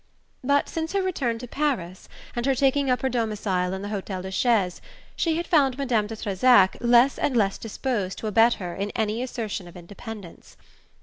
But 0.43 0.67
since 0.67 0.93
her 0.93 1.01
return 1.03 1.37
to 1.37 1.47
Paris, 1.47 2.09
and 2.35 2.47
her 2.47 2.55
taking 2.55 2.89
up 2.89 3.03
her 3.03 3.07
domicile 3.07 3.71
in 3.71 3.83
the 3.83 3.89
Hotel 3.89 4.23
de 4.23 4.31
Chelles, 4.31 4.81
she 5.15 5.37
had 5.37 5.45
found 5.45 5.77
Madame 5.77 6.07
de 6.07 6.15
Trezac 6.15 6.75
less 6.79 7.19
and 7.19 7.37
less 7.37 7.59
disposed 7.59 8.17
to 8.17 8.25
abet 8.25 8.55
her 8.55 8.73
in 8.73 8.89
any 8.95 9.21
assertion 9.21 9.67
of 9.67 9.77
independence. 9.77 10.57